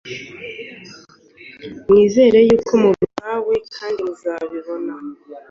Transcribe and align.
mwizere 1.87 2.37
yuko 2.49 2.71
mubihawe 2.83 3.53
kandi 3.75 3.99
muzabibona. 4.07 4.93